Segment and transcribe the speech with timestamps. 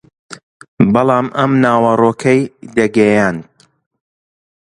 [0.93, 2.41] بەڵام ئەم ناوەڕۆکەی
[2.77, 3.41] دەگەیاند